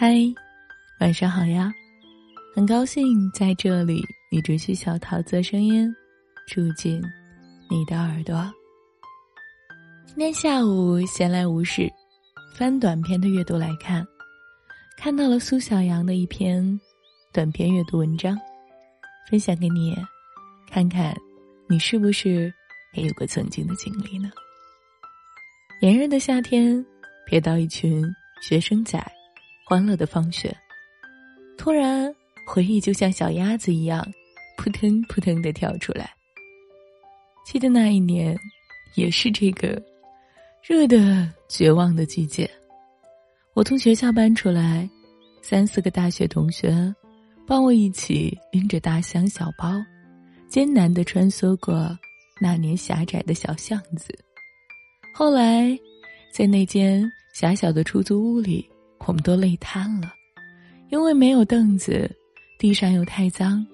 [0.00, 0.14] 嗨，
[1.00, 1.74] 晚上好呀！
[2.54, 5.92] 很高兴在这里，你只需小桃子的声音，
[6.46, 7.02] 住进
[7.68, 8.48] 你的耳朵。
[10.06, 11.92] 今天下午闲来无事，
[12.54, 14.06] 翻短篇的阅读来看，
[14.96, 16.80] 看到了苏小阳的一篇
[17.32, 18.38] 短篇阅读文章，
[19.28, 19.96] 分享给你，
[20.70, 21.12] 看看
[21.68, 22.54] 你是不是
[22.94, 24.30] 也有过曾经的经历呢？
[25.80, 26.86] 炎热的夏天，
[27.28, 28.00] 瞥到一群
[28.40, 29.04] 学生仔。
[29.68, 30.50] 欢乐的放学，
[31.58, 32.10] 突然
[32.46, 34.02] 回忆就像小鸭子一样，
[34.56, 36.10] 扑腾扑腾的跳出来。
[37.44, 38.34] 记得那一年，
[38.94, 39.78] 也是这个
[40.66, 42.50] 热的绝望的季节。
[43.52, 44.88] 我从学校搬出来，
[45.42, 46.72] 三四个大学同学
[47.46, 49.74] 帮我一起拎着大箱小包，
[50.48, 51.94] 艰难的穿梭过
[52.40, 54.18] 那年狭窄的小巷子。
[55.14, 55.78] 后来，
[56.32, 58.66] 在那间狭小的出租屋里。
[59.08, 60.12] 我们都累瘫了，
[60.90, 62.14] 因为没有凳子，
[62.58, 63.66] 地上又太脏，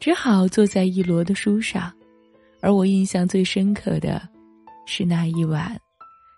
[0.00, 1.92] 只好坐在一摞的书上。
[2.62, 4.26] 而我印象最深刻的，
[4.86, 5.78] 是那一碗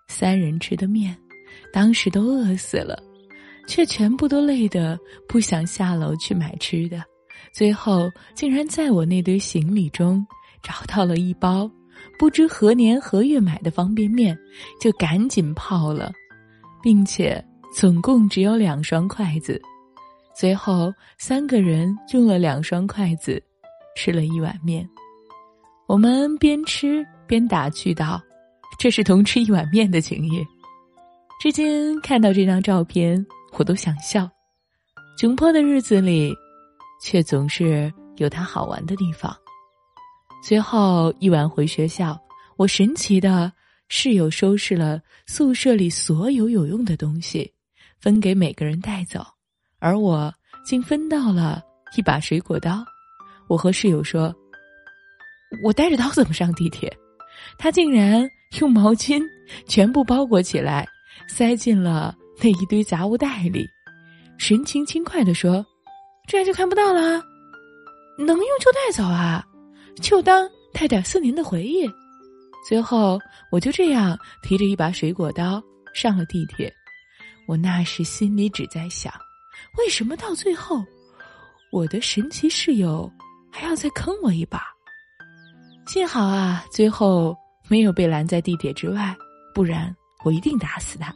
[0.09, 1.15] 三人吃的面，
[1.71, 3.01] 当时都饿死了，
[3.69, 4.99] 却全部都累得
[5.29, 7.01] 不想下楼去买吃的。
[7.53, 10.27] 最后竟然在我那堆行李中
[10.61, 11.71] 找到了一包
[12.19, 14.37] 不知何年何月买的方便面，
[14.81, 16.11] 就赶紧泡了，
[16.83, 17.41] 并且。
[17.75, 19.61] 总共只有两双筷子，
[20.33, 23.43] 最后三个人用了两双筷子，
[23.97, 24.87] 吃了一碗面。
[25.85, 28.21] 我们边吃边打趣道
[28.79, 30.41] ：“这是同吃一碗面的情谊。”
[31.37, 33.23] 至今看到这张照片，
[33.57, 34.29] 我都想笑。
[35.19, 36.33] 窘迫的日子里，
[37.01, 39.35] 却总是有它好玩的地方。
[40.41, 42.17] 最后一晚回学校，
[42.55, 43.51] 我神奇的
[43.89, 47.51] 室友收拾了宿舍里所有有用的东西。
[47.99, 49.25] 分给每个人带走，
[49.79, 50.33] 而我
[50.65, 51.61] 竟分到了
[51.97, 52.83] 一把水果刀。
[53.47, 54.33] 我和室友说
[55.63, 56.91] ：“我带着刀怎么上地铁？”
[57.57, 58.27] 他竟然
[58.59, 59.21] 用毛巾
[59.67, 60.87] 全部包裹起来，
[61.27, 63.67] 塞进了那一堆杂物袋里，
[64.37, 65.65] 神情轻快的说
[66.27, 67.21] ：“这样就看不到了，
[68.17, 69.45] 能用就带走啊，
[70.01, 71.87] 就当带点四年的回忆。”
[72.67, 73.19] 最后，
[73.51, 75.61] 我就这样提着一把水果刀
[75.93, 76.73] 上了地铁。
[77.47, 79.13] 我那时心里只在想，
[79.77, 80.83] 为什么到最后，
[81.71, 83.11] 我的神奇室友
[83.51, 84.63] 还要再坑我一把？
[85.87, 87.35] 幸好啊，最后
[87.67, 89.15] 没有被拦在地铁之外，
[89.53, 91.13] 不然我一定打死他。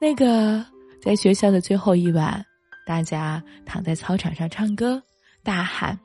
[0.00, 0.64] 那个
[1.02, 2.44] 在学校的最后一晚，
[2.86, 5.02] 大家躺在操场上唱歌，
[5.42, 5.98] 大喊：“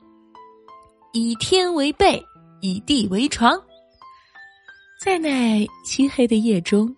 [1.12, 2.22] 以天为被，
[2.60, 3.58] 以地为床。”
[5.02, 6.94] 在那漆黑的夜中，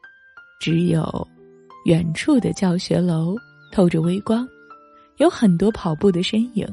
[0.60, 1.28] 只有。
[1.84, 3.36] 远处的教学楼
[3.72, 4.46] 透着微光，
[5.16, 6.66] 有很多跑步的身影，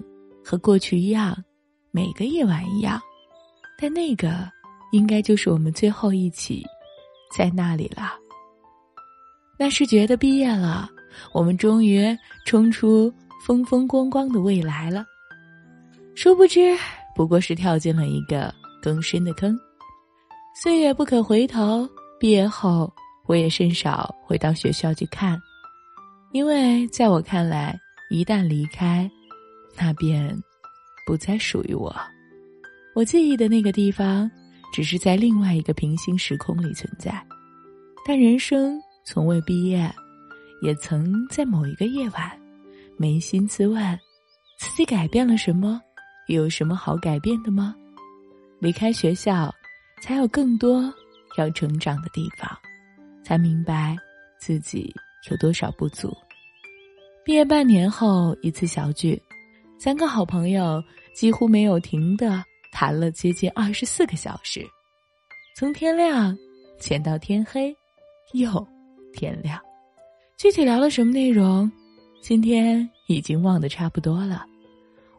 [0.44, 1.36] 和过去一样，
[1.92, 3.02] 每个夜晚一样。
[3.80, 4.50] 但那个
[4.92, 6.64] 应该就是我们最后一起
[7.36, 8.12] 在那里了。
[9.58, 10.90] 那是觉得毕业了，
[11.34, 12.16] 我们终于
[12.46, 13.12] 冲出
[13.46, 15.06] 风风光光的未来了。
[16.16, 16.78] 殊不知，
[17.16, 19.58] 不过是跳进了一个更深的坑。
[20.62, 21.90] 岁月不可回头，
[22.20, 22.91] 毕业后。
[23.29, 25.40] 我也甚少回到学校去看，
[26.31, 27.79] 因为在我看来，
[28.09, 29.07] 一旦离开，
[29.78, 30.35] 那便
[31.06, 31.95] 不再属于我。
[32.95, 34.29] 我记忆的那个地方，
[34.73, 37.23] 只是在另外一个平行时空里存在。
[38.03, 39.94] 但人生从未毕业，
[40.63, 42.31] 也曾在某一个夜晚，
[42.97, 44.00] 扪心自问：
[44.57, 45.79] 自己改变了什么？
[46.28, 47.75] 有什么好改变的吗？
[48.59, 49.53] 离开学校，
[50.01, 50.91] 才有更多
[51.38, 52.50] 要成长的地方。
[53.29, 53.95] 才明白
[54.40, 54.91] 自己
[55.29, 56.12] 有多少不足。
[57.23, 59.22] 毕业半年后一次小聚，
[59.78, 64.66] 三个好朋友几乎没有停的谈了接近二十四个小时，
[65.56, 66.35] 从天亮
[66.79, 67.72] 前到天黑，
[68.34, 68.67] 又
[69.13, 69.61] 天亮。
[70.35, 71.72] 具体聊了什么内容，
[72.23, 74.43] 今天已经忘得差不多了。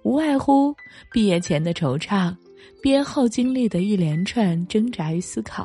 [0.02, 0.74] 无外乎
[1.12, 2.36] 毕业前的惆怅，
[2.82, 5.64] 毕业后经历的一连串挣扎与思考。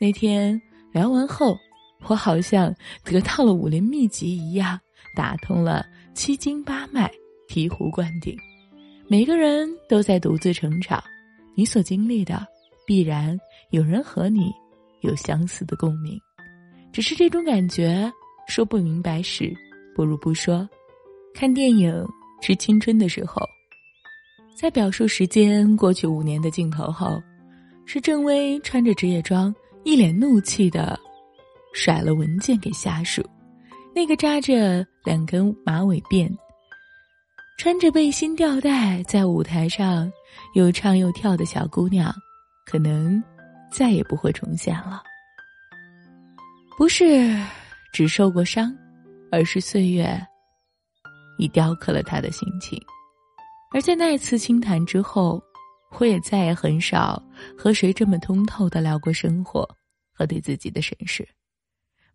[0.00, 0.60] 那天。
[0.92, 1.56] 聊完后，
[2.06, 4.78] 我好像得到了武林秘籍一样，
[5.16, 5.84] 打通了
[6.14, 7.10] 七经八脉，
[7.48, 8.36] 醍醐灌顶。
[9.06, 11.02] 每个人都在独自成长，
[11.54, 12.46] 你所经历的，
[12.86, 13.38] 必然
[13.70, 14.52] 有人和你
[15.00, 16.18] 有相似的共鸣。
[16.92, 18.12] 只是这种感觉
[18.48, 19.52] 说不明白时，
[19.94, 20.68] 不如不说。
[21.32, 21.92] 看电影
[22.40, 23.40] 《致青春》的时候，
[24.56, 27.22] 在表述时间过去五年的镜头后，
[27.86, 29.54] 是郑薇穿着职业装。
[29.84, 30.98] 一脸怒气的
[31.72, 33.22] 甩了文件给下属，
[33.94, 36.30] 那个扎着两根马尾辫、
[37.58, 40.10] 穿着背心吊带在舞台上
[40.54, 42.12] 又唱又跳的小姑娘，
[42.66, 43.22] 可能
[43.70, 45.02] 再也不会重现了。
[46.76, 47.36] 不是
[47.92, 48.74] 只受过伤，
[49.30, 50.18] 而是岁月
[51.38, 52.80] 已雕刻了她的心情。
[53.72, 55.42] 而在那一次清谈之后，
[55.98, 57.22] 我也再也很少
[57.58, 59.68] 和谁这么通透的聊过生活
[60.12, 61.28] 和对自己的审视。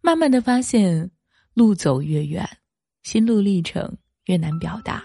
[0.02, 1.10] 慢慢的发现，
[1.54, 2.48] 路走越远，
[3.04, 3.96] 心路历程
[4.26, 5.04] 越难表达。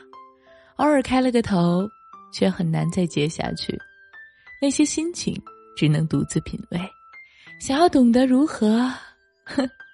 [0.76, 1.86] 偶尔开了个头，
[2.32, 3.78] 却很难再接下去。
[4.62, 5.34] 那些心情
[5.76, 6.80] 只能独自品味。
[7.60, 8.90] 想要懂得如何，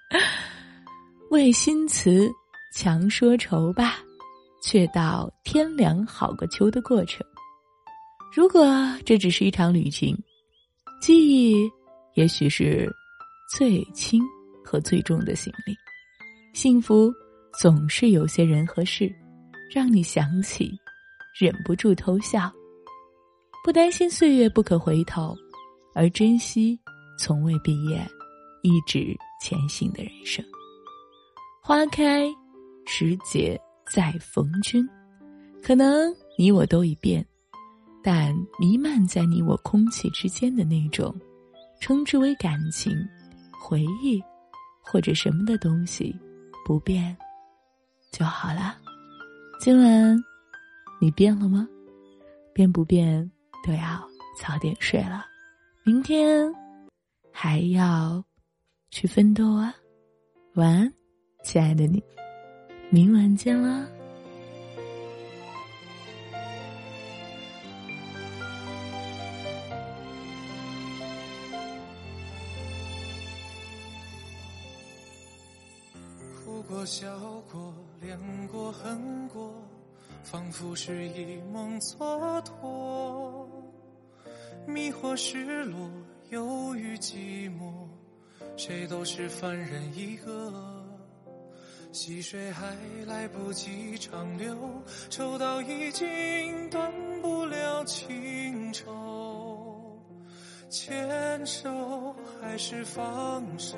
[1.31, 2.29] 为新词
[2.73, 3.99] 强说愁吧。
[4.63, 7.25] 却道天凉好个秋的过程。
[8.37, 8.63] 如果
[9.03, 10.15] 这只是一场旅行，
[11.01, 11.67] 记忆
[12.13, 12.87] 也许是
[13.51, 14.21] 最轻
[14.63, 15.75] 和最重的行李。
[16.53, 17.11] 幸福
[17.59, 19.11] 总是有些人和事，
[19.73, 20.71] 让你想起，
[21.35, 22.53] 忍不住偷笑。
[23.65, 25.35] 不担心岁月不可回头，
[25.95, 26.79] 而珍惜
[27.17, 28.07] 从未毕业、
[28.61, 30.45] 一直前行的人生。
[31.63, 32.31] 花开
[32.85, 33.59] 时节。
[33.89, 34.85] 再逢君，
[35.63, 37.25] 可能你我都已变，
[38.09, 41.13] 但弥漫在你我空气之间的那种，
[41.81, 42.97] 称之为感情、
[43.59, 44.23] 回忆
[44.81, 46.15] 或者什么的东西，
[46.65, 47.13] 不变
[48.09, 48.77] 就好了。
[49.59, 50.23] 今晚
[51.01, 51.67] 你变了吗？
[52.53, 53.29] 变不变
[53.65, 54.01] 都要
[54.39, 55.25] 早点睡了，
[55.83, 56.49] 明天
[57.29, 58.23] 还要
[58.89, 59.75] 去奋斗啊！
[60.53, 60.93] 晚安，
[61.43, 62.01] 亲爱的你。
[62.89, 63.85] 明晚见啦！
[76.87, 77.19] 笑
[77.51, 78.17] 过、恋
[78.47, 79.53] 过、恨过，
[80.23, 83.45] 仿佛是一梦蹉跎。
[84.65, 85.91] 迷惑、失落、
[86.29, 87.73] 忧郁、寂寞，
[88.55, 90.53] 谁都是凡人一个。
[91.91, 92.73] 溪水还
[93.05, 94.57] 来不及长流，
[95.09, 96.89] 抽刀已经断
[97.21, 99.99] 不了情愁。
[100.69, 103.77] 牵手还是放手，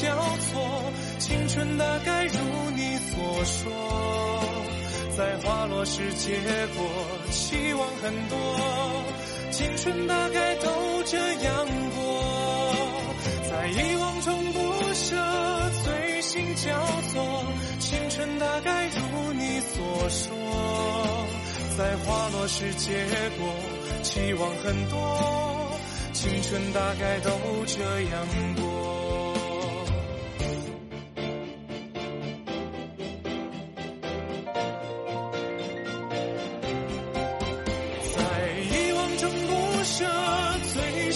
[0.00, 2.38] 交错，青春大概如
[2.74, 3.70] 你所说，
[5.16, 6.36] 在花落时结
[6.76, 6.84] 果，
[7.30, 8.36] 期望很多，
[9.52, 12.74] 青春大概都这样过，
[13.48, 14.58] 在遗忘中不
[14.94, 15.16] 舍，
[15.84, 16.70] 醉心交
[17.12, 17.44] 错，
[17.78, 20.34] 青春大概如你所说。
[21.76, 22.92] 在花落时结
[23.38, 23.54] 果，
[24.02, 25.78] 期望很多，
[26.12, 27.30] 青春大概都
[27.66, 28.83] 这样过。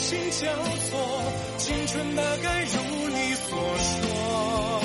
[0.09, 0.47] 心交
[0.88, 0.99] 错，
[1.59, 4.81] 青春大概如你所说。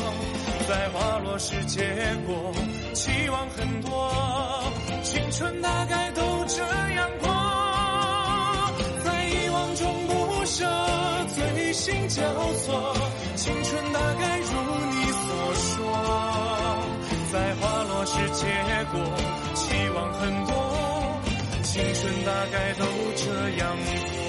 [0.67, 1.81] 在花落时结
[2.27, 2.53] 果，
[2.93, 4.11] 期望很多。
[5.01, 7.29] 青春大概都这样过，
[9.05, 10.65] 在遗忘中不舍，
[11.33, 12.21] 醉心交
[12.65, 12.93] 错。
[13.37, 14.51] 青春大概如
[14.91, 15.79] 你所说，
[17.31, 18.43] 在花落时结
[18.91, 18.99] 果，
[19.55, 20.51] 期望很多。
[21.63, 22.83] 青春大概都
[23.15, 24.22] 这样过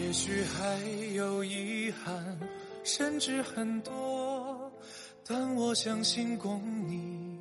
[0.00, 0.80] 也许还
[1.14, 2.38] 有遗憾，
[2.84, 4.72] 甚至很多，
[5.26, 7.37] 但我相信共你。